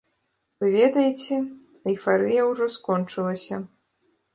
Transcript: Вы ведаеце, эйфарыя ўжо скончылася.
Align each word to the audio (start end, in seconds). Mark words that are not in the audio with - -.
Вы 0.61 0.65
ведаеце, 0.77 1.37
эйфарыя 1.95 2.41
ўжо 2.51 2.65
скончылася. 2.81 3.67